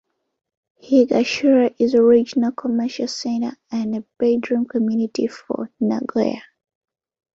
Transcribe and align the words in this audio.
Higashiura 0.83 1.75
is 1.77 1.93
a 1.93 2.01
regional 2.01 2.51
commercial 2.53 3.07
center 3.07 3.55
and 3.71 3.95
a 3.95 4.03
bedroom 4.17 4.65
community 4.65 5.27
for 5.27 5.69
Nagoya. 5.79 6.41